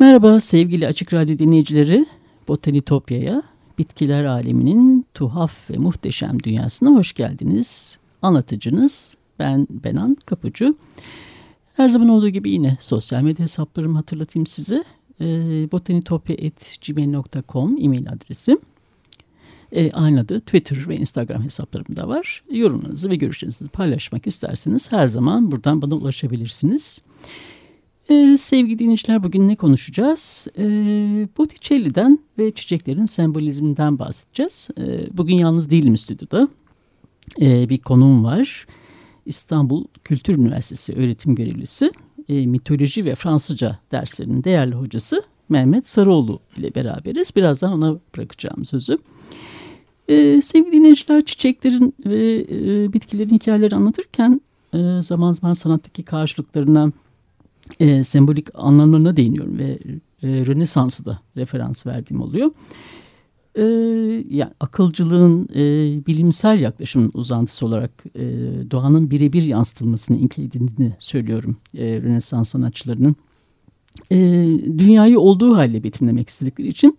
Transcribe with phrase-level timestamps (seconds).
[0.00, 2.06] Merhaba sevgili Açık Radyo dinleyicileri.
[2.48, 3.42] Botanitopya'ya,
[3.78, 7.98] bitkiler aleminin tuhaf ve muhteşem dünyasına hoş geldiniz.
[8.22, 10.76] Anlatıcınız ben Benan Kapucu.
[11.76, 14.84] Her zaman olduğu gibi yine sosyal medya hesaplarımı hatırlatayım size.
[15.20, 15.24] E,
[15.72, 18.58] botanitopya.gmail.com e-mail adresim.
[19.72, 22.42] E, aynı adı Twitter ve Instagram hesaplarım da var.
[22.50, 27.00] Yorumlarınızı ve görüşlerinizi paylaşmak isterseniz her zaman buradan bana ulaşabilirsiniz.
[28.10, 30.48] Ee, sevgili dinleyiciler bugün ne konuşacağız?
[30.58, 30.64] Ee,
[31.38, 34.68] Botticelli'den ve çiçeklerin sembolizminden bahsedeceğiz.
[34.78, 36.48] Ee, bugün yalnız değilim stüdyoda.
[37.40, 38.66] Ee, bir konuğum var.
[39.26, 41.90] İstanbul Kültür Üniversitesi öğretim görevlisi,
[42.28, 47.36] e, mitoloji ve Fransızca derslerinin değerli hocası Mehmet Sarıoğlu ile beraberiz.
[47.36, 48.96] Birazdan ona bırakacağım sözü.
[50.08, 54.40] Ee, sevgili dinleyiciler çiçeklerin ve e, bitkilerin hikayeleri anlatırken
[54.74, 56.92] e, zaman zaman sanattaki karşılıklarına
[57.80, 59.78] e, sembolik anlamlarına değiniyorum ve
[60.22, 62.50] e, Rönesans'ı da referans verdiğim oluyor.
[63.54, 63.62] E,
[64.28, 65.62] yani akılcılığın e,
[66.06, 68.24] bilimsel yaklaşımın uzantısı olarak e,
[68.70, 73.16] doğanın birebir yansıtılmasını imkan edindiğini söylüyorum e, Rönesans sanatçılarının.
[74.10, 74.18] E,
[74.78, 76.98] dünyayı olduğu haliyle betimlemek istedikleri için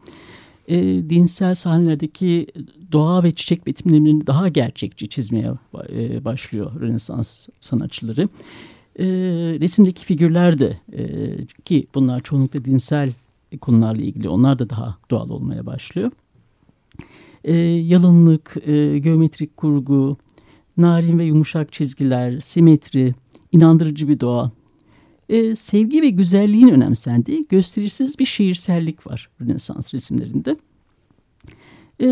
[0.67, 0.77] e,
[1.09, 2.47] dinsel sahnelerdeki
[2.91, 5.51] doğa ve çiçek betimlemelerini daha gerçekçi çizmeye
[5.89, 8.29] e, başlıyor Rönesans sanatçıları
[9.59, 11.03] resimdeki figürler de e,
[11.65, 13.11] ki bunlar çoğunlukla dinsel
[13.61, 16.11] konularla ilgili onlar da daha doğal olmaya başlıyor.
[17.43, 20.17] E, yalınlık, e, geometrik kurgu,
[20.77, 23.13] narin ve yumuşak çizgiler, simetri,
[23.51, 24.51] inandırıcı bir doğa,
[25.29, 30.55] e, sevgi ve güzelliğin önemsendiği gösterişsiz bir şiirsellik var Rönesans resimlerinde.
[32.01, 32.07] E,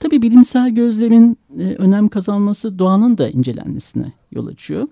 [0.00, 4.88] tabii bilimsel gözlemin e, önem kazanması doğanın da incelenmesine yol açıyor.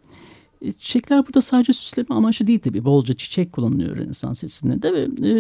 [0.62, 2.84] E, çiçekler burada sadece süsleme amaçlı değil tabii.
[2.84, 5.32] Bolca çiçek kullanılıyor Rönesans resimlerinde ve e,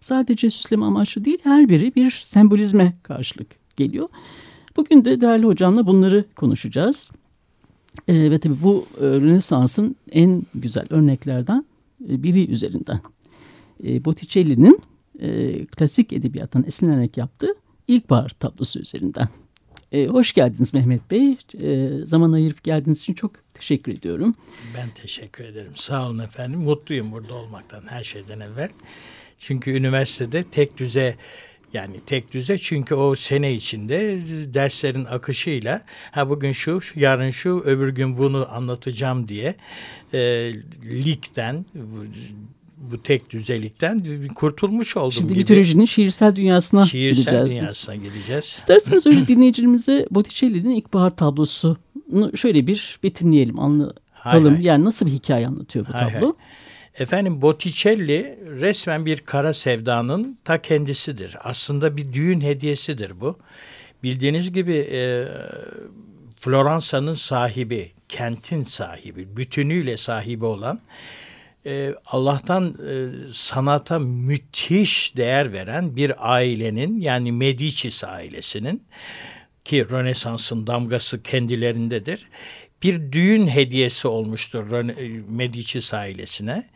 [0.00, 4.08] sadece süsleme amaçlı değil her biri bir sembolizme karşılık geliyor.
[4.76, 7.10] Bugün de değerli hocamla bunları konuşacağız.
[8.08, 11.64] E, ve tabii bu e, Rönesans'ın en güzel örneklerden
[12.08, 13.00] e, biri üzerinden.
[13.84, 14.80] E, Botticelli'nin
[15.20, 17.54] e, klasik edebiyattan esinlenerek yaptığı
[17.88, 19.28] ilkbahar tablosu üzerinden.
[19.92, 21.36] E, hoş geldiniz Mehmet Bey.
[21.62, 24.34] E, zaman ayırıp geldiğiniz için çok teşekkür ediyorum.
[24.76, 25.72] Ben teşekkür ederim.
[25.74, 26.60] Sağ olun efendim.
[26.60, 28.70] Mutluyum burada olmaktan her şeyden evvel.
[29.38, 31.16] Çünkü üniversitede tek düze
[31.72, 34.20] yani tek düze çünkü o sene içinde
[34.54, 39.54] derslerin akışıyla ha bugün şu, yarın şu, öbür gün bunu anlatacağım diye
[40.14, 40.18] e,
[40.84, 41.66] ligden
[42.76, 44.02] bu tek düzelikten
[44.34, 45.38] kurtulmuş oldum Şimdi gibi.
[45.38, 47.62] mitolojinin şiirsel dünyasına şiirsel gideceğiz.
[47.62, 48.44] dünyasına gideceğiz.
[48.44, 54.04] İsterseniz önce dinleyicilerimize Botticelli'nin ilkbahar tablosunu şöyle bir betimleyelim, anlatalım.
[54.12, 54.64] Hay hay.
[54.64, 56.26] Yani nasıl bir hikaye anlatıyor bu hay tablo?
[56.26, 56.46] Hay.
[56.98, 61.36] Efendim Botticelli resmen bir kara sevdanın ta kendisidir.
[61.40, 63.38] Aslında bir düğün hediyesidir bu.
[64.02, 65.24] Bildiğiniz gibi e,
[66.40, 70.80] Floransa'nın sahibi, kentin sahibi, bütünüyle sahibi olan
[71.66, 72.92] e, Allah'tan e,
[73.32, 78.82] sanata müthiş değer veren bir ailenin yani Medici ailesinin
[79.64, 82.28] ki Rönesans'ın damgası kendilerindedir.
[82.82, 84.70] Bir düğün hediyesi olmuştur
[85.28, 86.68] Medici ailesine.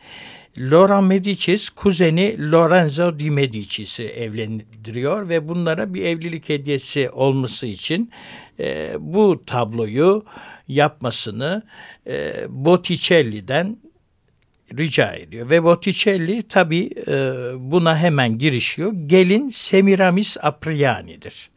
[0.57, 8.11] Laura Medicis kuzeni Lorenzo di Medici'si evlendiriyor ve bunlara bir evlilik hediyesi olması için
[8.59, 10.25] e, bu tabloyu
[10.67, 11.63] yapmasını
[12.07, 13.77] e, Botticelli'den
[14.77, 15.49] rica ediyor.
[15.49, 17.13] Ve Botticelli tabi e,
[17.57, 18.93] buna hemen girişiyor.
[19.05, 21.49] Gelin Semiramis Apriani'dir.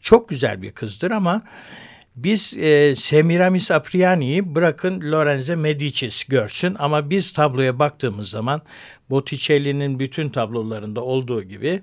[0.00, 1.42] Çok güzel bir kızdır ama
[2.16, 8.62] biz e, Semiramis Apriani'yi bırakın Lorenzo Medicis görsün ama biz tabloya baktığımız zaman
[9.10, 11.82] Botticelli'nin bütün tablolarında olduğu gibi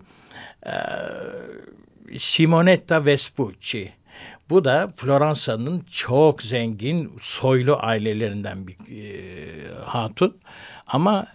[0.66, 0.74] e,
[2.18, 3.98] Simonetta Vespucci
[4.50, 10.38] bu da Floransa'nın çok zengin soylu ailelerinden bir e, hatun.
[10.88, 11.28] Ama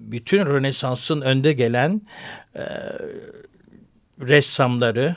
[0.00, 2.02] bütün Rönesans'ın önde gelen
[2.54, 2.64] e,
[4.20, 5.16] ressamları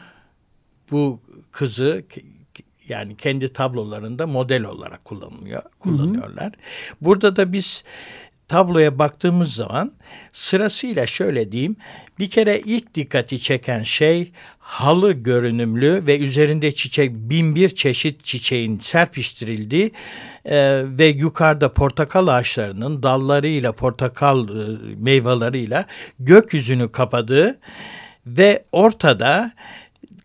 [0.91, 1.21] bu
[1.51, 2.03] kızı
[2.87, 6.45] yani kendi tablolarında model olarak kullanılıyor, kullanıyorlar.
[6.45, 6.95] Hı hı.
[7.01, 7.83] Burada da biz
[8.47, 9.91] tabloya baktığımız zaman
[10.31, 11.75] sırasıyla şöyle diyeyim.
[12.19, 18.79] Bir kere ilk dikkati çeken şey halı görünümlü ve üzerinde çiçek bin bir çeşit çiçeğin
[18.79, 19.91] serpiştirildiği
[20.45, 25.85] e, ve yukarıda portakal ağaçlarının dallarıyla portakal e, meyveleriyle
[26.19, 27.59] gökyüzünü kapadığı
[28.25, 29.51] ve ortada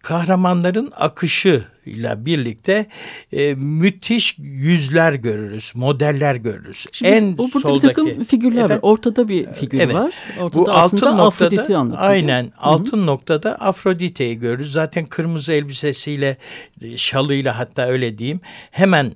[0.08, 2.86] kahramanların akışıyla birlikte
[3.32, 6.86] e, müthiş yüzler görürüz, modeller görürüz.
[6.92, 8.90] Şimdi en o burada soldaki, bir takım figürler efendim, var.
[8.92, 10.14] Ortada bir figür evet, var.
[10.40, 12.52] Ortada bu altın noktada aynen Hı-hı.
[12.60, 14.72] altın noktada Afrodite'yi görürüz.
[14.72, 16.36] Zaten kırmızı elbisesiyle,
[16.96, 18.40] şalıyla hatta öyle diyeyim.
[18.70, 19.12] Hemen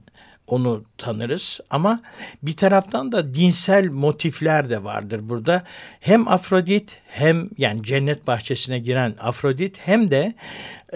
[0.46, 2.02] onu tanırız ama
[2.42, 5.62] bir taraftan da dinsel motifler de vardır burada.
[6.00, 10.34] Hem Afrodit hem yani cennet bahçesine giren Afrodit hem de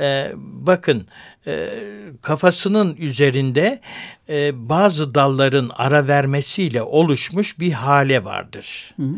[0.00, 1.06] e, bakın
[1.46, 1.68] e,
[2.22, 3.80] kafasının üzerinde
[4.28, 8.94] e, bazı dalların ara vermesiyle oluşmuş bir hale vardır.
[8.96, 9.16] Hı hı.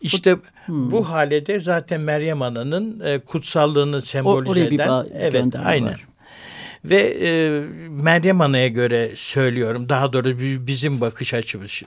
[0.00, 0.36] İşte
[0.66, 0.90] hmm.
[0.90, 5.88] bu halede zaten Meryem Ana'nın e, kutsallığını sembolize eden evet aynen.
[5.88, 6.06] Var.
[6.90, 7.60] Ve e,
[8.02, 11.82] Meryem Ana'ya göre söylüyorum daha doğrusu bizim bakış açımız,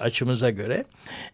[0.00, 0.84] açımıza göre.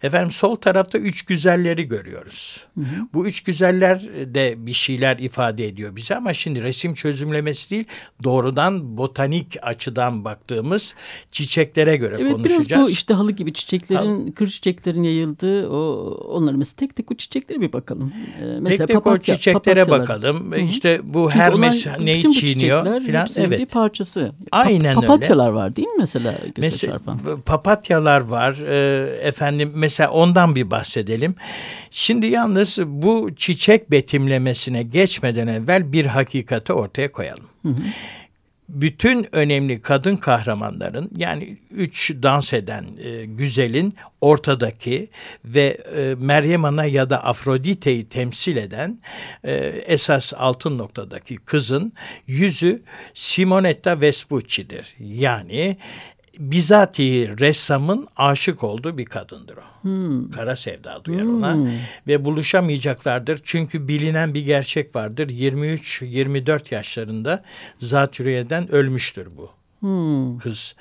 [0.03, 2.65] Efendim sol tarafta üç güzelleri görüyoruz.
[2.75, 3.09] Hı hı.
[3.15, 4.03] Bu üç güzeller
[4.35, 7.85] de bir şeyler ifade ediyor bize ama şimdi resim çözümlemesi değil
[8.25, 10.95] doğrudan botanik açıdan baktığımız
[11.33, 12.71] çiçeklere göre evet, konuşacağız.
[12.71, 17.13] Biraz bu işte halı gibi çiçeklerin, Hal kır çiçeklerin yayıldığı o onları mesela tek tek
[17.13, 18.13] o çiçeklere bir bakalım.
[18.41, 20.01] Ee, mesela tek tek papatya, o çiçeklere papatyalar.
[20.01, 20.53] bakalım.
[20.53, 20.61] Hı hı.
[20.61, 22.85] İşte bu Çünkü Hermes neyi çiğniyor?
[23.07, 23.29] Filan.
[23.37, 23.61] Evet.
[23.61, 24.33] bir parçası.
[24.53, 25.55] Aynen pa papatyalar öyle.
[25.57, 27.19] var değil mi mesela göze mesela, çarpan?
[27.47, 28.53] Papatyalar var.
[28.53, 31.35] E, efendim mesela ondan bir bahsedelim.
[31.91, 37.47] Şimdi yalnız bu çiçek betimlemesine geçmeden evvel bir hakikati ortaya koyalım.
[37.63, 37.83] Hı hı
[38.69, 45.09] bütün önemli kadın kahramanların yani üç dans eden e, güzelin ortadaki
[45.45, 48.99] ve e, Meryem Ana ya da Afrodite'yi temsil eden
[49.45, 49.55] e,
[49.87, 51.93] esas altın noktadaki kızın
[52.27, 52.83] yüzü
[53.15, 54.95] Simonetta Vespucci'dir.
[54.99, 55.77] Yani
[56.39, 59.83] bizatihi ressamın aşık olduğu bir kadındır o.
[59.83, 60.31] Hmm.
[60.31, 61.37] Kara sevda duyar hmm.
[61.37, 61.57] ona
[62.07, 63.41] ve buluşamayacaklardır.
[63.45, 65.29] Çünkü bilinen bir gerçek vardır.
[65.29, 67.43] 23-24 yaşlarında
[67.79, 69.51] zatürreyeden ölmüştür bu.
[69.81, 70.39] Hmm.
[70.39, 70.75] kız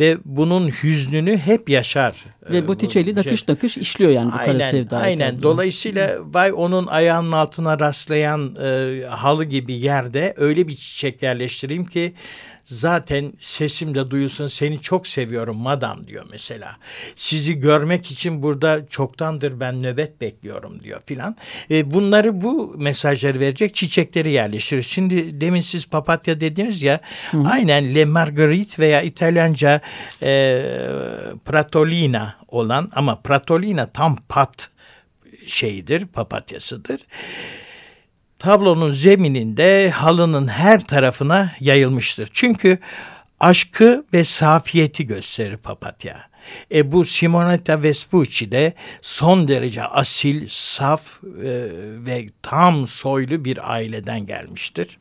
[0.00, 2.24] ve bunun hüznünü hep yaşar.
[2.50, 4.98] Ve Botticelli nakış nakış işliyor yani bu aynen, kara sevda.
[4.98, 5.42] Aynen.
[5.42, 12.14] Dolayısıyla vay onun ayağının altına rastlayan e, halı gibi yerde öyle bir çiçek yerleştireyim ki
[12.64, 16.76] zaten sesim de duyulsun seni çok seviyorum madam diyor mesela.
[17.14, 21.36] Sizi görmek için burada çoktandır ben nöbet bekliyorum diyor filan.
[21.70, 24.82] E, bunları bu mesajları verecek çiçekleri yerleştirir.
[24.82, 27.42] Şimdi demin siz papatya dediniz ya Hı.
[27.46, 29.80] aynen Le Marguerite veya İtalyanca
[30.22, 30.62] e,
[31.44, 34.70] Pratolina olan ama Pratolina tam pat
[35.46, 37.00] şeyidir papatyasıdır
[38.40, 42.28] tablonun zemininde halının her tarafına yayılmıştır.
[42.32, 42.78] Çünkü
[43.40, 46.30] aşkı ve safiyeti gösterir papatya.
[46.74, 48.72] E bu Simonetta Vespucci de
[49.02, 51.50] son derece asil, saf e,
[52.06, 54.98] ve tam soylu bir aileden gelmiştir.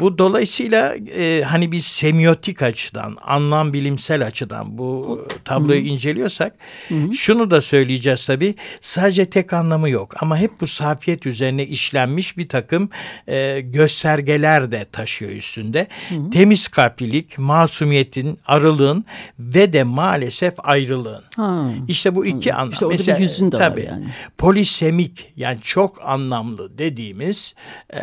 [0.00, 5.88] Bu dolayısıyla e, hani biz semiotik açıdan, anlam bilimsel açıdan bu tabloyu Hı-hı.
[5.88, 6.54] inceliyorsak
[6.88, 7.12] Hı-hı.
[7.12, 8.54] şunu da söyleyeceğiz tabii.
[8.80, 12.90] Sadece tek anlamı yok ama hep bu safiyet üzerine işlenmiş bir takım
[13.28, 15.86] e, göstergeler de taşıyor üstünde.
[16.08, 16.30] Hı-hı.
[16.30, 19.04] Temiz kalplilik, masumiyetin, arılığın
[19.38, 21.24] ve de maalesef ayrılığın.
[21.36, 21.70] Ha.
[21.88, 22.72] İşte bu iki anlam.
[22.72, 24.06] İşte Mesela, bir yüzün de tabii, var yani.
[24.38, 27.54] Polisemik yani çok anlamlı dediğimiz
[27.92, 27.98] e,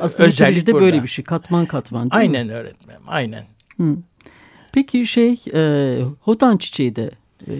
[0.00, 0.80] Aslında özellik burada.
[0.80, 2.52] böyle bir şey katman katman değil Aynen mi?
[2.52, 3.44] öğretmenim aynen.
[3.76, 3.96] Hı.
[4.72, 7.10] Peki şey e, hodan çiçeği de
[7.46, 7.54] e,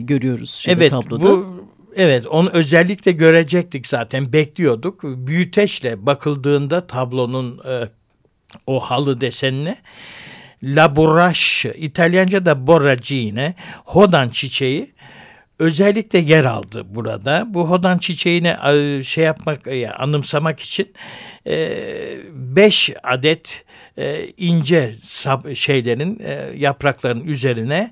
[0.00, 1.22] görüyoruz evet, tabloda.
[1.24, 1.64] Bu,
[1.96, 5.02] evet onu özellikle görecektik zaten bekliyorduk.
[5.04, 7.88] Büyüteçle bakıldığında tablonun e,
[8.66, 9.76] o halı desenine
[10.62, 13.54] Laboraş, İtalyanca da borragine,
[13.84, 14.92] hodan çiçeği
[15.60, 17.44] özellikle yer aldı burada.
[17.48, 20.92] Bu hodan çiçeğini e, şey yapmak, e, anımsamak için
[21.46, 21.70] e,
[22.32, 23.64] beş adet
[24.36, 24.94] ince
[25.54, 26.22] şeylerin
[26.56, 27.90] yaprakların üzerine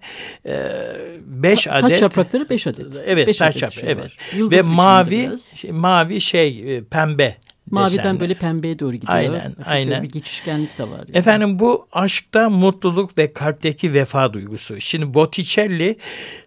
[1.27, 2.87] beş Ta, adet taç yaprakları beş adet.
[3.07, 3.73] Evet, beş taç yaprak.
[3.73, 4.11] Şey evet.
[4.35, 5.65] Ve mavi biraz.
[5.71, 7.37] mavi şey pembe
[7.71, 8.21] Maviden desenler.
[8.21, 9.13] böyle pembeye doğru gidiyor.
[9.19, 10.03] Aynen, Hafif aynen.
[10.03, 10.99] Bir geçişkenlik de var.
[10.99, 11.11] yani.
[11.19, 14.81] Efendim bu aşkta mutluluk ve kalpteki vefa duygusu.
[14.81, 15.97] Şimdi Botticelli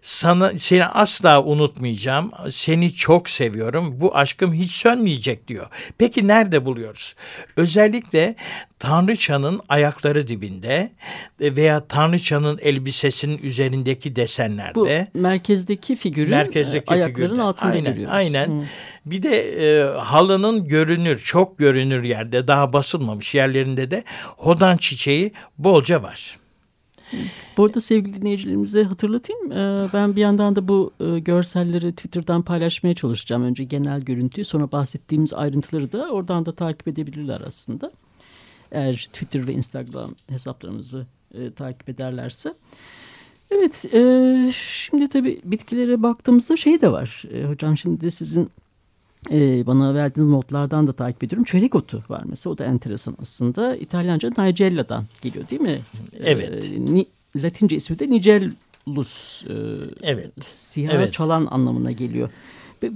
[0.02, 2.30] sana seni asla unutmayacağım.
[2.50, 4.00] Seni çok seviyorum.
[4.00, 5.66] Bu aşkım hiç sönmeyecek diyor.
[5.98, 7.14] Peki nerede buluyoruz?
[7.56, 8.34] Özellikle
[8.78, 10.92] Tanrıçanın ayakları dibinde
[11.40, 15.08] veya Tanrıçanın elbisesinin üzerindeki Bu desenlerde.
[15.14, 17.42] merkezdeki figürün merkezdeki e, ayakların figürde.
[17.42, 18.14] altında aynen, görüyoruz.
[18.14, 18.48] Aynen.
[18.60, 18.64] Hı.
[19.06, 24.04] Bir de e, halının görünür, çok görünür yerde, daha basılmamış yerlerinde de
[24.36, 26.38] hodan çiçeği bolca var.
[27.56, 29.52] Bu arada sevgili dinleyicilerimize hatırlatayım.
[29.52, 33.42] Ee, Ben bir yandan da bu e, görselleri Twitter'dan paylaşmaya çalışacağım.
[33.42, 37.92] Önce genel görüntüyü sonra bahsettiğimiz ayrıntıları da oradan da takip edebilirler aslında.
[38.72, 42.54] Eğer Twitter ve Instagram hesaplarımızı e, takip ederlerse.
[43.50, 47.22] Evet e, şimdi tabii bitkilere baktığımızda şey de var.
[47.34, 48.50] E, hocam şimdi de sizin
[49.30, 51.44] e, bana verdiğiniz notlardan da takip ediyorum.
[51.44, 53.76] Çörek otu var mesela o da enteresan aslında.
[53.76, 55.80] İtalyanca Nigella'dan geliyor değil mi?
[56.24, 56.70] Evet.
[56.76, 59.44] E, ni, Latince ismi de Nigellus.
[59.44, 59.52] e,
[60.02, 60.44] Evet.
[60.44, 61.12] Siyah Evet.
[61.12, 62.28] çalan anlamına geliyor.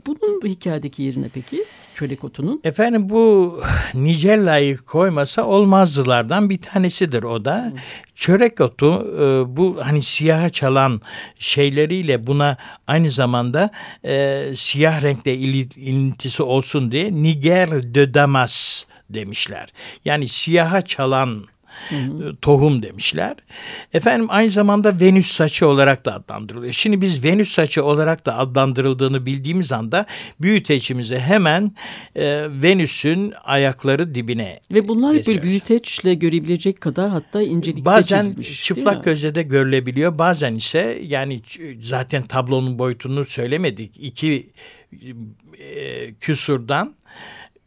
[0.06, 1.64] Bunun bu hikayedeki yerine peki
[1.94, 2.60] çörek otunun?
[2.64, 3.60] Efendim bu
[3.94, 7.72] Nicella'yı koymasa olmazdılardan bir tanesidir o da.
[8.14, 11.00] Çörek otu e, bu hani siyaha çalan
[11.38, 13.70] şeyleriyle buna aynı zamanda
[14.04, 19.68] e, siyah renkle ili- ilintisi olsun diye Niger de Damas demişler.
[20.04, 21.44] Yani siyaha çalan
[22.42, 23.34] tohum demişler.
[23.92, 26.72] Efendim aynı zamanda Venüs saçı olarak da adlandırılıyor.
[26.72, 30.06] Şimdi biz Venüs saçı olarak da adlandırıldığını bildiğimiz anda
[30.40, 31.72] büyüteçimizi hemen
[32.16, 35.50] e, Venüs'ün ayakları dibine Ve bunlar hep böyle getiriyoruz.
[35.68, 38.44] büyüteçle görebilecek kadar hatta incelikte Bazen değil mi?
[38.44, 40.18] çıplak gözle de görülebiliyor.
[40.18, 41.42] Bazen ise yani
[41.80, 43.92] zaten tablonun boyutunu söylemedik.
[44.00, 44.50] İki
[45.58, 46.94] e, küsurdan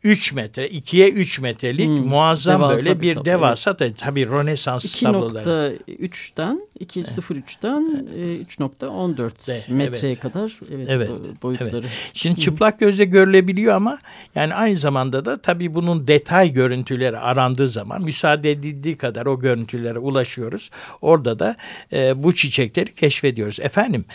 [0.03, 4.27] 3 metre, 2'ye 3 metrelik Hmm, muazzam devasa böyle bir bir tablo, devasa da tabii
[4.27, 5.77] Rönesans tabloları.
[5.87, 10.19] 2.3'ten 2.03'ten e, 3.14 De, metreye evet.
[10.19, 11.85] kadar evet, Evet, bo- boyutları.
[12.13, 13.99] Şimdi çıplak gözle görülebiliyor ama
[14.35, 19.99] yani aynı zamanda da tabii bunun detay görüntüleri arandığı zaman müsaade edildiği kadar o görüntülere
[19.99, 20.69] ulaşıyoruz.
[21.01, 21.55] Orada da
[21.93, 23.59] e, bu çiçekleri keşfediyoruz.
[23.59, 24.05] Efendim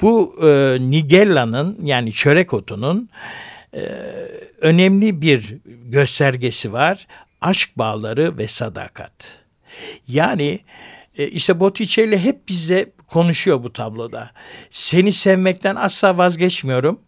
[0.00, 3.08] bu e, Nigella'nın yani çörek otunun
[3.74, 3.82] e,
[4.62, 7.06] önemli bir göstergesi var.
[7.40, 9.42] Aşk bağları ve sadakat.
[10.08, 10.60] Yani
[11.18, 14.30] e, işte Botticelli hep bizle konuşuyor bu tabloda.
[14.70, 17.00] Seni sevmekten asla vazgeçmiyorum.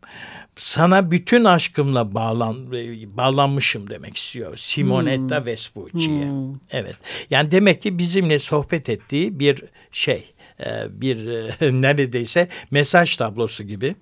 [0.56, 4.56] Sana bütün aşkımla bağlan, e, bağlanmışım demek istiyor.
[4.56, 6.26] Simonetta Vespucci'ye.
[6.70, 6.96] Evet.
[7.30, 10.34] Yani demek ki bizimle sohbet ettiği bir şey.
[10.66, 10.70] e,
[11.00, 11.26] Bir
[11.82, 13.94] neredeyse mesaj tablosu gibi.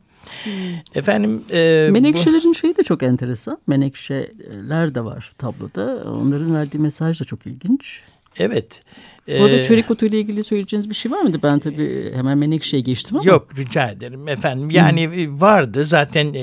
[0.94, 3.58] Efendim e, bu- Menekşelerin şeyi de çok enteresan.
[3.66, 6.04] Menekşeler de var tabloda.
[6.10, 8.00] Onların verdiği mesaj da çok ilginç.
[8.38, 8.80] evet.
[9.28, 11.40] Bu arada E, çörek otu ile ilgili söyleyeceğiniz bir şey var mıydı?
[11.42, 13.26] Ben tabii hemen Menekşe'ye geçtim ama.
[13.30, 14.70] Yok rica ederim efendim.
[14.70, 16.40] Yani vardı zaten e,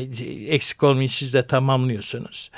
[0.48, 2.52] eksik olmayın siz de tamamlıyorsunuz.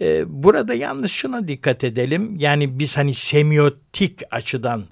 [0.00, 2.36] E, Burada yalnız şuna dikkat edelim.
[2.38, 4.84] Yani biz hani semiotik açıdan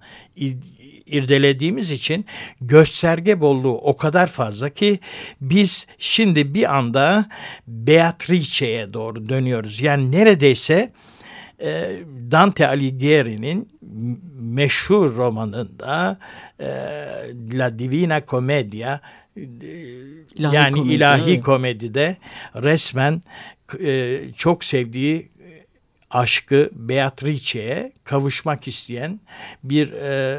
[1.06, 2.26] irdelediğimiz için
[2.60, 4.98] gösterge bolluğu o kadar fazla ki
[5.40, 7.28] biz şimdi bir anda
[7.66, 9.80] Beatrice'ye doğru dönüyoruz.
[9.80, 10.92] Yani neredeyse
[11.60, 11.96] e,
[12.30, 13.68] Dante Alighieri'nin
[14.40, 16.18] meşhur romanında
[16.60, 16.66] e,
[17.52, 19.00] La Divina Commedia
[19.36, 21.44] İlahi yani komedi, ilahi evet.
[21.44, 22.16] komedide
[22.54, 23.22] resmen
[23.84, 25.28] e, çok sevdiği
[26.10, 29.20] aşkı Beatrice'ye kavuşmak isteyen
[29.64, 30.38] bir e,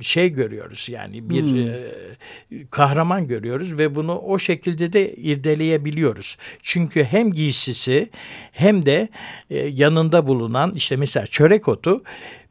[0.00, 1.68] şey görüyoruz yani bir Hmm.
[1.68, 6.36] e, kahraman görüyoruz ve bunu o şekilde de irdeleyebiliyoruz.
[6.62, 8.10] Çünkü hem giysisi
[8.52, 9.08] hem de
[9.50, 12.02] e, yanında bulunan işte mesela çörek otu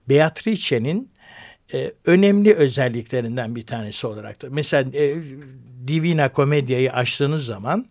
[0.09, 1.09] Beatrice'nin
[1.74, 4.48] e, önemli özelliklerinden bir tanesi olarak da.
[4.50, 5.15] Mesela e,
[5.88, 7.86] Divina Comedia'yı açtığınız zaman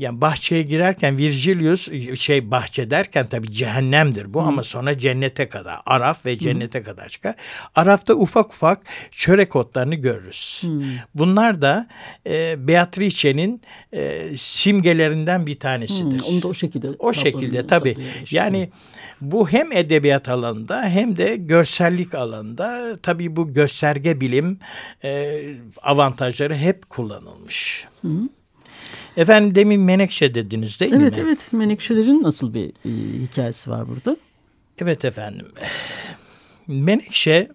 [0.00, 1.88] yani bahçeye girerken Virgilius
[2.20, 7.34] şey bahçe derken tabii cehennemdir bu ama sonra cennete kadar Araf ve cennete kadar çıkar.
[7.74, 10.62] Araf'ta ufak ufak çörek otlarını görürüz.
[11.14, 11.88] Bunlar da
[12.26, 16.20] e, Beatrice'nin e, simgelerinden bir tanesidir.
[16.20, 16.88] Hmm, onu da o şekilde.
[16.98, 17.66] O şekilde
[18.04, 18.38] geçtim.
[18.38, 18.70] Yani
[19.20, 24.58] bu hem edebiyat alanında hem de görsellik alanında tabii bu gösterge bilim
[25.04, 25.42] e,
[25.82, 27.86] avantajları hep kullanılmış.
[29.16, 31.22] Efendim demin menekşe dediniz değil Evet mi?
[31.22, 34.16] evet menekşelerin nasıl bir e, hikayesi var burada?
[34.78, 35.46] Evet efendim.
[36.66, 37.48] Menekşe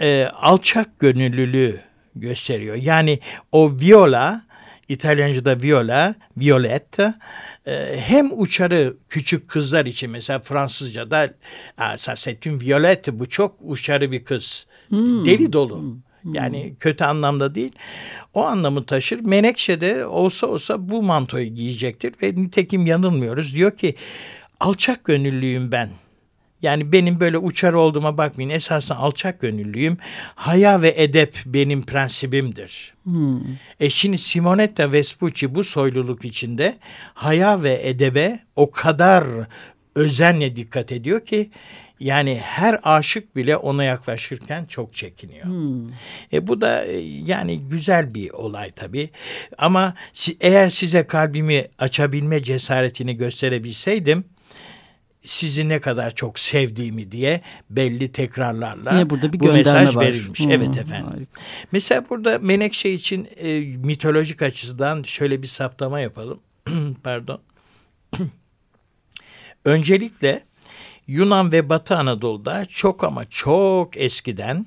[0.00, 1.80] e, alçak gönüllülüğü
[2.16, 2.76] gösteriyor.
[2.76, 3.20] Yani
[3.52, 4.42] o viola
[4.88, 7.18] İtalyanca'da viola, violetta.
[7.66, 11.34] E, hem uçarı küçük kızlar için mesela Fransızca'da
[12.16, 14.66] c'est une violette bu çok uçarı bir kız.
[14.88, 15.24] Hmm.
[15.24, 15.78] Deli dolu.
[15.78, 15.96] Hmm.
[16.24, 17.72] Yani kötü anlamda değil.
[18.34, 19.20] O anlamı taşır.
[19.20, 23.54] Menekşe de olsa olsa bu mantoyu giyecektir ve nitekim yanılmıyoruz.
[23.54, 23.94] Diyor ki
[24.60, 25.90] alçak gönüllüyüm ben.
[26.62, 28.50] Yani benim böyle uçar olduğuma bakmayın.
[28.50, 29.98] Esasında alçak gönüllüyüm.
[30.34, 32.94] Haya ve edep benim prensibimdir.
[33.04, 33.40] Hmm.
[33.80, 36.76] E şimdi Simonetta Vespucci bu soyluluk içinde
[37.14, 39.24] haya ve edebe o kadar
[39.94, 41.50] özenle dikkat ediyor ki
[42.00, 45.44] yani her aşık bile ona yaklaşırken çok çekiniyor.
[45.44, 45.88] Hmm.
[46.32, 49.10] E bu da e, yani güzel bir olay tabii.
[49.58, 49.94] Ama
[50.40, 54.24] eğer size kalbimi açabilme cesaretini gösterebilseydim
[55.22, 57.40] sizi ne kadar çok sevdiğimi diye
[57.70, 60.04] belli tekrarlarla Yine burada bir bu mesaj var.
[60.04, 60.40] verilmiş.
[60.40, 61.10] Hmm, evet efendim.
[61.10, 61.40] Harika.
[61.72, 66.40] Mesela burada Menekşe için e, mitolojik açıdan şöyle bir saptama yapalım.
[67.04, 67.40] Pardon.
[69.64, 70.42] Öncelikle
[71.10, 74.66] Yunan ve Batı Anadolu'da çok ama çok eskiden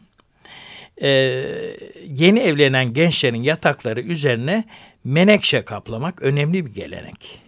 [1.01, 1.09] e,
[2.07, 4.63] yeni evlenen gençlerin yatakları üzerine
[5.03, 7.42] menekşe kaplamak önemli bir gelenek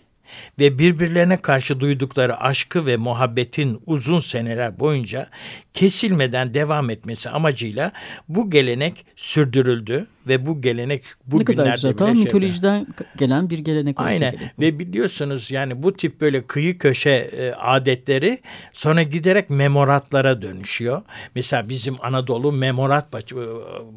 [0.60, 5.30] ve birbirlerine karşı duydukları aşkı ve muhabbetin uzun seneler boyunca
[5.74, 7.92] kesilmeden devam etmesi amacıyla
[8.30, 11.94] bu gelenek sürdürüldü ve bu gelenek bugünlerde ne kadar güzel.
[11.94, 12.88] Tam şey mitolojiden
[13.18, 14.32] gelen bir gelenek olsa Aynen.
[14.32, 14.60] gerek.
[14.60, 18.40] Ve biliyorsunuz yani bu tip böyle kıyı köşe e, adetleri
[18.74, 21.02] sonra giderek memoratlara dönüşüyor.
[21.36, 23.36] Mesela bizim Anadolu memorat e,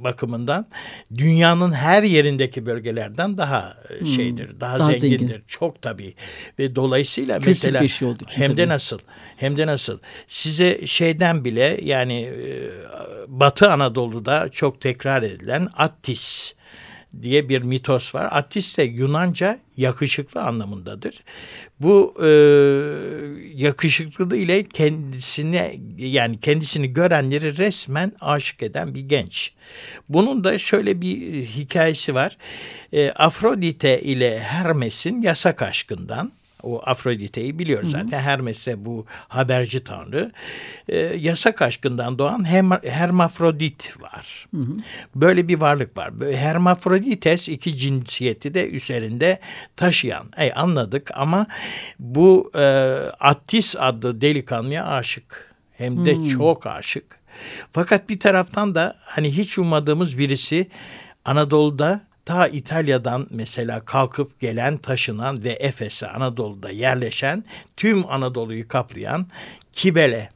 [0.05, 0.67] bakımından
[1.15, 5.29] dünyanın her yerindeki bölgelerden daha e, hmm, şeydir, daha, daha zengindir.
[5.29, 5.43] Zengin.
[5.47, 6.15] Çok tabii.
[6.59, 8.99] Ve dolayısıyla Kesin mesela hem de nasıl?
[9.37, 9.99] Hem de nasıl?
[10.29, 12.69] Size şeyden bile yani e,
[13.29, 16.55] Batı Anadolu'da çok tekrar edilen Attis
[17.23, 18.29] diye bir mitos var.
[18.31, 21.23] Attis de Yunanca yakışıklı anlamındadır.
[21.81, 22.29] Bu e,
[23.55, 29.53] yakışıklılığı ile kendisine yani kendisini görenleri resmen aşık eden bir genç.
[30.09, 32.37] Bunun da şöyle bir hikayesi var.
[32.93, 38.19] E, Afrodite ile Hermes'in yasak aşkından o Afrodite'yi biliyoruz zaten.
[38.19, 40.33] Hermes de bu haberci tanrı.
[40.89, 44.47] E, yasak aşkından doğan hem, Hermafrodit var.
[44.55, 44.77] Hı hı.
[45.15, 46.13] Böyle bir varlık var.
[46.35, 49.41] Hermafrodites iki cinsiyeti de üzerinde
[49.77, 50.25] taşıyan.
[50.37, 51.47] Ey anladık ama
[51.99, 52.61] bu e,
[53.21, 55.49] Attis adlı delikanlıya aşık.
[55.73, 56.29] Hem de hmm.
[56.29, 57.19] çok aşık.
[57.73, 60.69] Fakat bir taraftan da hani hiç ummadığımız birisi
[61.25, 67.45] Anadolu'da ta İtalya'dan mesela kalkıp gelen, taşınan ve Efes'e Anadolu'da yerleşen,
[67.77, 69.27] tüm Anadolu'yu kaplayan
[69.73, 70.31] Kibele.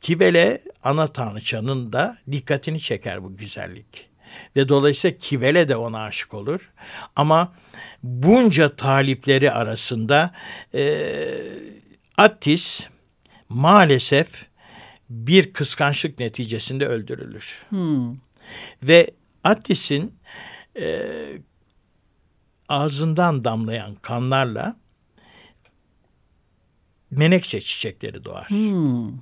[0.00, 4.08] Kibele ana tanrıçanın da dikkatini çeker bu güzellik.
[4.56, 6.70] Ve dolayısıyla Kibele de ona aşık olur.
[7.16, 7.52] Ama
[8.02, 10.34] bunca talipleri arasında
[10.74, 11.04] e,
[12.16, 12.86] Attis
[13.48, 14.46] maalesef
[15.10, 17.64] bir kıskançlık neticesinde öldürülür.
[17.68, 18.16] Hmm.
[18.82, 19.10] Ve
[19.44, 20.16] Attis'in
[20.80, 21.02] e,
[22.68, 24.76] ağzından damlayan kanlarla
[27.10, 28.48] menekşe çiçekleri doğar.
[28.48, 29.12] Hmm.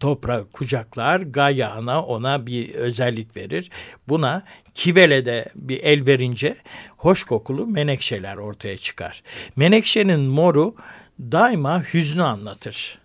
[0.00, 3.70] Toprağı kucaklar, Gaia ona bir özellik verir.
[4.08, 4.42] Buna
[4.74, 6.56] Kibele'de bir el verince
[6.96, 9.22] hoş kokulu menekşeler ortaya çıkar.
[9.56, 10.74] Menekşenin moru
[11.20, 12.98] daima hüznü anlatır.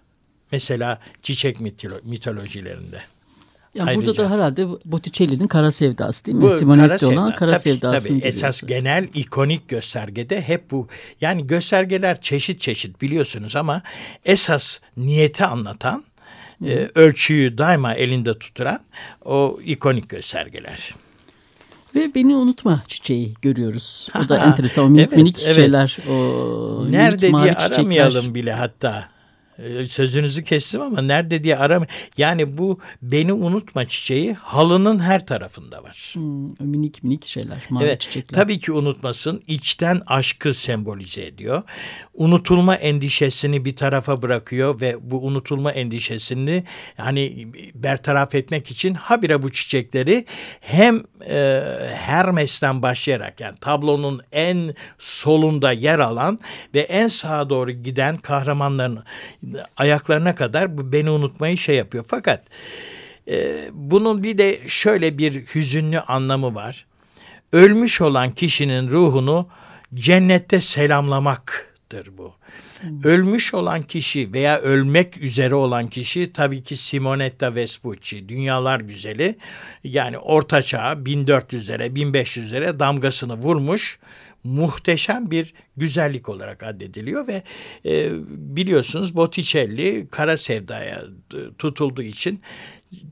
[0.51, 1.60] Mesela çiçek
[2.03, 3.01] mitolojilerinde.
[3.88, 4.08] Ayrıca.
[4.08, 6.42] burada da herhalde Botticelli'nin Kara Sevdası değil mi?
[6.42, 10.88] Bu Simonetti kara olan Kara tabii, Sevdası'nı tabii, Esas genel ikonik göstergede hep bu.
[11.22, 13.82] Yani göstergeler çeşit çeşit biliyorsunuz ama
[14.26, 16.04] esas niyeti anlatan,
[16.65, 18.80] e, ölçüyü daima elinde tuturan
[19.26, 20.96] o ikonik göstergeler.
[21.96, 24.10] Ve beni unutma çiçeği görüyoruz.
[24.26, 24.86] O da enteresan.
[24.86, 25.56] O minik evet, minik evet.
[25.56, 25.98] şeyler.
[26.10, 28.34] O Nerede minik, diye aramayalım çiçekler.
[28.34, 29.10] bile hatta.
[29.63, 31.86] Ee, sözünüzü kestim ama nerede diye arama.
[32.17, 36.12] Yani bu beni unutma çiçeği halının her tarafında var.
[36.13, 38.41] Hmm, minik minik şeyler, mavi evet, çiçekler.
[38.41, 39.43] Tabii ki unutmasın.
[39.48, 41.63] İçten aşkı sembolize ediyor.
[42.13, 46.63] Unutulma endişesini bir tarafa bırakıyor ve bu unutulma endişesini
[46.98, 50.26] yani bertaraf etmek için habire bu çiçekleri
[50.62, 56.39] hem e, Hermes'ten başlayarak yani tablonun en solunda yer alan
[56.74, 59.04] ve en sağa doğru giden kahramanların
[59.77, 62.05] ayaklarına kadar bu beni unutmayı şey yapıyor.
[62.07, 62.43] Fakat
[63.29, 66.85] e, bunun bir de şöyle bir hüzünlü anlamı var.
[67.53, 69.47] Ölmüş olan kişinin ruhunu
[69.93, 72.33] cennette selamlamaktır bu.
[73.03, 79.35] Ölmüş olan kişi veya ölmek üzere olan kişi tabii ki Simonetta Vespucci, dünyalar güzeli.
[79.83, 83.99] Yani orta çağ 1400'lere 1500'lere damgasını vurmuş.
[84.43, 87.43] Muhteşem bir güzellik olarak addediliyor ve
[87.86, 91.04] e, biliyorsunuz Botticelli kara sevdaya
[91.58, 92.41] tutulduğu için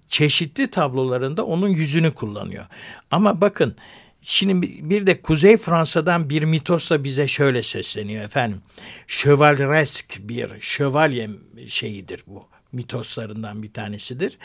[0.07, 2.65] çeşitli tablolarında onun yüzünü kullanıyor.
[3.11, 3.75] Ama bakın
[4.21, 8.61] Şimdi bir de Kuzey Fransa'dan bir mitosla bize şöyle sesleniyor efendim.
[9.07, 11.29] Şövalresk bir şövalye
[11.67, 12.47] şeyidir bu.
[12.71, 14.37] Mitoslarından bir tanesidir.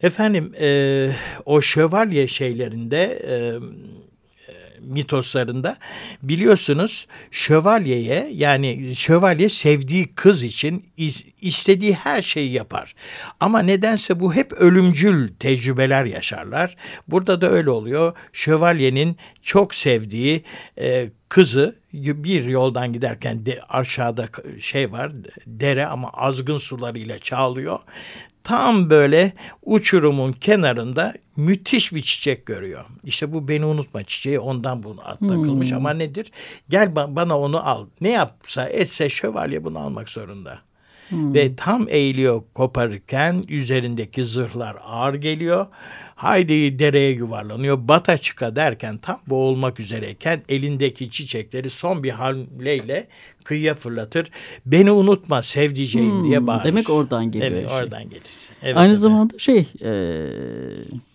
[0.00, 1.10] Efendim e,
[1.44, 3.58] o şövalye şeylerinde e,
[4.82, 5.76] mitoslarında
[6.22, 10.84] biliyorsunuz şövalyeye yani şövalye sevdiği kız için
[11.40, 12.94] istediği her şeyi yapar.
[13.40, 16.76] Ama nedense bu hep ölümcül tecrübeler yaşarlar.
[17.08, 18.16] Burada da öyle oluyor.
[18.32, 20.44] Şövalyenin çok sevdiği
[20.78, 24.26] e, kızı bir yoldan giderken de aşağıda
[24.60, 25.12] şey var
[25.46, 27.78] dere ama azgın sularıyla çağlıyor
[28.44, 32.84] tam böyle uçurumun kenarında müthiş bir çiçek görüyor.
[33.04, 35.76] İşte bu beni unutma çiçeği ondan bunu takılmış hmm.
[35.76, 36.32] ama nedir?
[36.68, 37.86] Gel bana onu al.
[38.00, 40.58] Ne yapsa etse şövalye bunu almak zorunda.
[41.10, 41.34] Hmm.
[41.34, 45.66] Ve tam eğiliyor koparırken üzerindeki zırhlar ağır geliyor.
[46.14, 47.88] Haydi dereye yuvarlanıyor.
[47.88, 53.06] Bata çıka derken tam boğulmak üzereyken elindeki çiçekleri son bir hamleyle
[53.44, 54.30] kıyıya fırlatır.
[54.66, 56.64] Beni unutma sevdiceğim hmm, diye bağırır.
[56.64, 57.52] Demek oradan geliyor.
[57.52, 57.78] Evet şey.
[57.78, 58.22] oradan gelir.
[58.62, 58.98] Evet, Aynı evet.
[58.98, 59.92] zamanda şey e,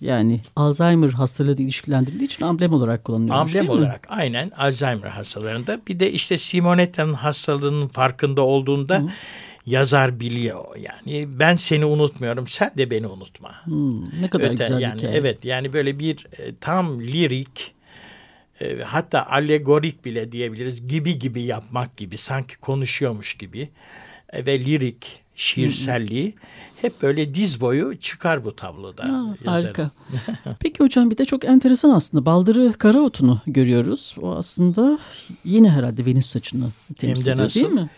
[0.01, 4.15] yani Alzheimer hastalığı ilişkilendirildiği için amblem olarak kullanılıyormuş Amblem olarak mi?
[4.15, 5.79] aynen Alzheimer hastalarında.
[5.88, 9.10] Bir de işte Simonetta'nın hastalığının farkında olduğunda hmm
[9.65, 13.65] yazar biliyor yani ben seni unutmuyorum sen de beni unutma.
[13.65, 15.17] Hmm, ne kadar Öte, güzel yani, hikaye.
[15.17, 17.75] Evet yani böyle bir e, tam lirik
[18.62, 23.69] e, hatta alegorik bile diyebiliriz gibi gibi yapmak gibi sanki konuşuyormuş gibi
[24.34, 26.34] e, ve lirik şiirselliği
[26.82, 29.04] hep böyle diz boyu çıkar bu tabloda.
[29.04, 29.91] Aa, harika.
[30.60, 34.15] Peki hocam bir de çok enteresan aslında baldırı kara otunu görüyoruz.
[34.21, 34.99] O aslında
[35.43, 37.89] yine herhalde Venüs saçını temsil ediyor değil mi?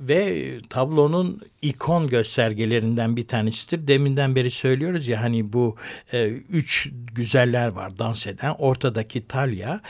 [0.00, 3.88] Ve tablonun ikon göstergelerinden bir tanesidir.
[3.88, 5.76] Deminden beri söylüyoruz ya hani bu
[6.12, 8.54] e, üç güzeller var dans eden.
[8.58, 9.80] Ortadaki Talya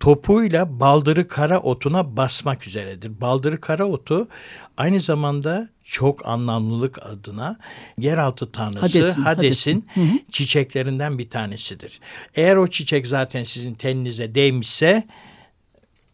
[0.00, 3.20] topuyla baldırı kara otuna basmak üzeredir.
[3.20, 4.28] Baldırı kara otu
[4.76, 7.58] aynı zamanda çok anlamlılık adına
[7.98, 10.26] yeraltı tanrısı Hades'in, Hades'in, Hades'in.
[10.30, 12.00] çiçeklerinden bir tanesidir.
[12.34, 15.06] Eğer o çiçek zaten sizin teninize değmişse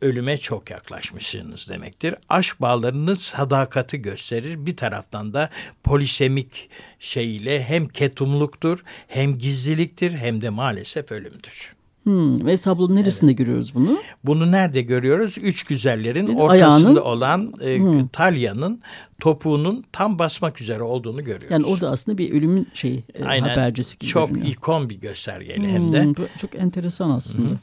[0.03, 2.15] ölüme çok yaklaşmışsınız demektir.
[2.29, 4.67] Aşk bağlarının sadakati gösterir.
[4.67, 5.51] Bir taraftan da
[5.85, 11.75] polisemik şeyiyle hem ketumluktur hem gizliliktir hem de maalesef ölümdür.
[12.03, 13.39] Hmm, ve tablonun neresinde evet.
[13.39, 13.99] görüyoruz bunu?
[14.25, 15.39] Bunu nerede görüyoruz?
[15.39, 18.09] Üç güzellerin ortasında Ayağının, olan e, hmm.
[18.09, 18.81] Talya'nın
[19.21, 21.51] topuğunun tam basmak üzere olduğunu görüyoruz.
[21.51, 24.53] Yani orada aslında bir ölümün şeyi e, Aynen, habercisi gibi Çok görünüyor.
[24.53, 26.25] ikon bir göstergeli hmm, hem de.
[26.41, 27.51] Çok enteresan aslında.
[27.51, 27.57] Hmm.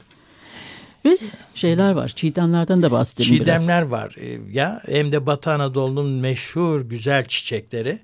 [1.04, 1.18] Ve
[1.54, 2.08] şeyler var.
[2.08, 3.62] Çiğdemlerden de bahsedelim Çiğdemler biraz.
[3.62, 4.16] Çiğdemler var.
[4.20, 7.98] Ee, ya hem de Batı Anadolu'nun meşhur güzel çiçekleri.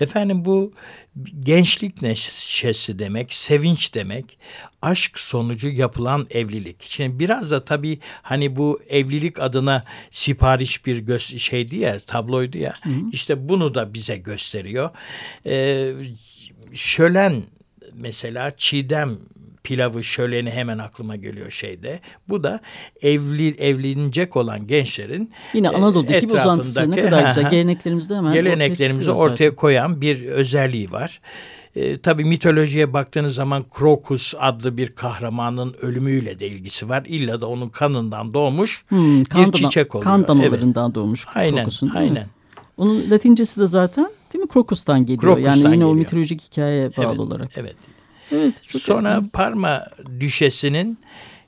[0.00, 0.72] Efendim bu
[1.40, 4.38] gençlik neşesi demek, sevinç demek,
[4.82, 6.82] aşk sonucu yapılan evlilik.
[6.82, 12.72] Şimdi biraz da tabii hani bu evlilik adına sipariş bir gö- şeydi ya, tabloydu ya.
[12.82, 13.00] Hı hı.
[13.12, 14.90] İşte bunu da bize gösteriyor.
[15.46, 15.92] Ee,
[16.74, 17.42] şölen
[17.94, 19.16] mesela çiğdem
[19.66, 22.00] pilavı, şöleni hemen aklıma geliyor şeyde.
[22.28, 22.60] Bu da
[23.02, 29.32] evli evlenecek olan gençlerin yine Anadolu'daki bir uzantısı ne kadar güzel geleneklerimizde hemen geleneklerimizi ortaya,
[29.32, 31.20] ortaya koyan bir özelliği var.
[31.76, 37.04] E, tabii mitolojiye baktığınız zaman Krokus adlı bir kahramanın ölümüyle de ilgisi var.
[37.06, 40.04] İlla da onun kanından doğmuş hmm, bir çiçek oluyor.
[40.04, 40.94] Kan damlalarından evet.
[40.94, 41.90] doğmuş aynen, Krokus'un.
[41.94, 42.26] Aynen.
[42.76, 45.20] Onun latincesi de zaten değil mi Krokus'tan geliyor.
[45.22, 45.90] Krokus'tan yani yine geliyor.
[45.90, 47.50] o mitolojik hikayeye bağlı evet, olarak.
[47.56, 47.76] Evet.
[48.32, 48.54] Evet.
[48.68, 49.30] Sonra önemli.
[49.30, 49.86] Parma
[50.20, 50.98] düşesinin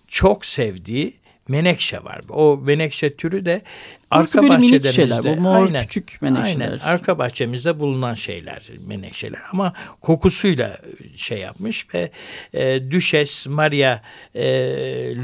[0.09, 2.21] çok sevdiği menekşe var.
[2.29, 3.63] O menekşe türü de
[4.11, 6.67] arka bahçelerimizde şeyler, bu mor aynen, küçük menekşeler.
[6.71, 10.79] Aynen, arka bahçemizde bulunan şeyler, menekşeler ama kokusuyla
[11.17, 12.11] şey yapmış ve
[12.55, 14.01] e, Düşes Maria
[14.35, 14.45] e,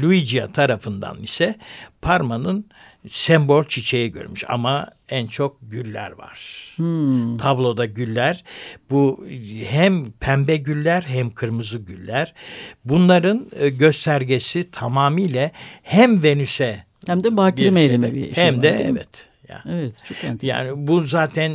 [0.01, 1.55] Luigia tarafından ise
[2.01, 2.65] Parma'nın
[3.09, 6.39] sembol çiçeği görmüş ama en çok güller var.
[6.75, 7.37] Hmm.
[7.37, 8.43] Tabloda güller.
[8.89, 9.25] Bu
[9.69, 12.33] hem pembe güller hem kırmızı güller.
[12.85, 15.51] Bunların e, göstergesi tamamıyla
[15.83, 19.29] hem Venüs'e hem de bakire meyleme bir şey Hem de evet.
[19.49, 19.61] Yani.
[19.79, 20.65] Evet çok enteresan.
[20.65, 21.51] Yani bu zaten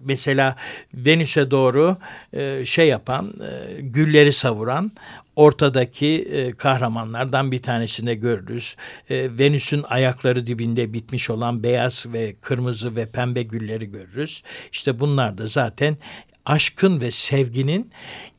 [0.00, 0.56] mesela
[0.94, 1.96] Venüs'e doğru
[2.32, 4.92] e, şey yapan, e, gülleri savuran
[5.36, 8.76] ortadaki e, kahramanlardan bir tanesinde görürüz.
[9.10, 14.42] Venüs'ün ayakları dibinde bitmiş olan beyaz ve kırmızı ve pembe gülleri görürüz.
[14.72, 15.96] İşte bunlar da zaten
[16.44, 17.90] aşkın ve sevginin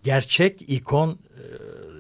[0.04, 1.20] gerçek ikon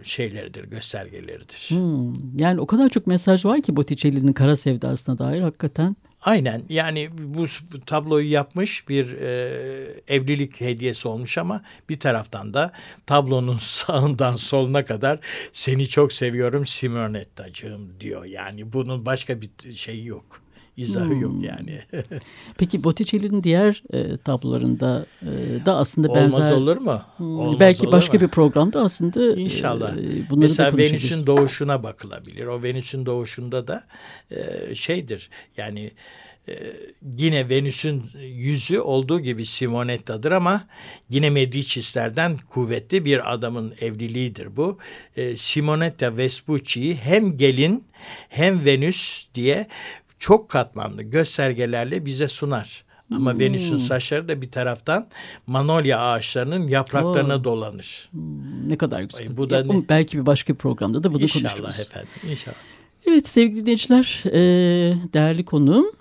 [0.07, 1.69] şeyleridir, göstergeleridir.
[1.69, 5.95] Hmm, yani o kadar çok mesaj var ki Botticelli'nin kara sevdasına dair hakikaten.
[6.27, 7.45] Aynen yani bu
[7.85, 12.71] tabloyu yapmış bir e, evlilik hediyesi olmuş ama bir taraftan da
[13.05, 15.19] tablonun sağından soluna kadar
[15.51, 18.25] seni çok seviyorum Simonetta'cığım diyor.
[18.25, 20.41] Yani bunun başka bir şeyi yok
[20.77, 21.21] izahı hmm.
[21.21, 21.79] yok yani.
[22.57, 26.51] Peki Botticelli'nin diğer e, tablolarında e, da aslında Olmaz benzer...
[26.51, 27.01] olur mu?
[27.17, 28.23] Hmm, Olmaz belki olur başka mu?
[28.23, 29.97] bir programda aslında İnşallah.
[29.97, 32.45] E, bunları Mesela Venüs'ün doğuşuna bakılabilir.
[32.45, 33.83] O Venüs'ün doğuşunda da
[34.31, 35.91] e, şeydir yani
[36.47, 36.53] e,
[37.17, 40.67] yine Venüs'ün yüzü olduğu gibi Simonetta'dır ama
[41.09, 44.77] yine Medicis'lerden kuvvetli bir adamın evliliğidir bu.
[45.17, 47.83] E, Simonetta Vespucci'yi hem gelin
[48.29, 49.67] hem Venüs diye
[50.19, 52.87] çok katmanlı göstergelerle bize sunar.
[53.15, 53.39] Ama hmm.
[53.39, 55.07] Venüs'ün saçları da bir taraftan
[55.47, 57.43] manolya ağaçlarının yapraklarına oh.
[57.43, 58.09] dolanır.
[58.11, 59.37] Hmm, ne kadar güzel.
[59.37, 59.89] Bu da ne?
[59.89, 61.79] belki bir başka bir programda da bunu inşallah konuşuruz.
[61.79, 62.29] İnşallah efendim.
[62.29, 62.55] İnşallah.
[63.07, 64.23] Evet sevgili dinleyiciler,
[65.13, 65.91] değerli konuğum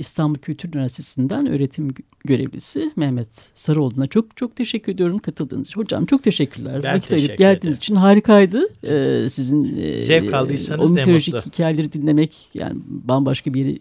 [0.00, 5.80] İstanbul Kültür Üniversitesi'nden öğretim görevlisi Mehmet Sarıoğlu'na çok çok teşekkür ediyorum katıldığınız için.
[5.80, 6.80] Hocam çok teşekkürler.
[6.84, 8.68] Ben Vakit teşekkür geldiğiniz için harikaydı.
[8.84, 9.64] Ee, sizin
[9.96, 13.78] Zevk aldıysanız o mitolojik hikayeleri dinlemek yani bambaşka bir yere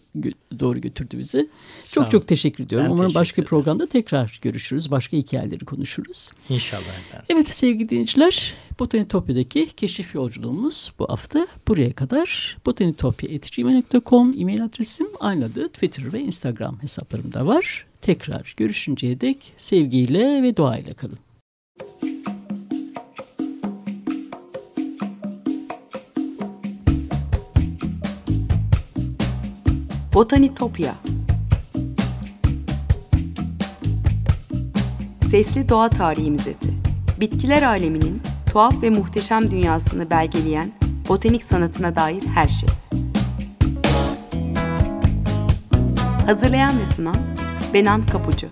[0.60, 1.49] doğru götürdü bizi.
[1.80, 2.12] Sağ çok olun.
[2.12, 2.88] çok teşekkür ediyorum.
[2.88, 4.91] Ben Umarım teşekkür başka bir programda tekrar görüşürüz.
[4.91, 6.32] Başka hikayeleri konuşuruz.
[6.49, 7.25] İnşallah efendim.
[7.30, 12.58] Evet sevgili dinleyiciler Botanitopya'daki keşif yolculuğumuz bu hafta buraya kadar.
[12.65, 17.86] botanitopya.gmail.com e-mail adresim aynı adı Twitter ve Instagram hesaplarımda var.
[18.01, 21.19] Tekrar görüşünceye dek sevgiyle ve duayla kalın.
[30.13, 30.95] Botanitopya
[35.29, 36.69] Sesli Doğa Tarihi Müzesi
[37.19, 40.71] Bitkiler aleminin tuhaf ve muhteşem dünyasını belgeleyen
[41.09, 42.69] botanik sanatına dair her şey.
[46.25, 47.31] Hazırlayan ve sunan
[47.73, 48.47] Benan Kapucu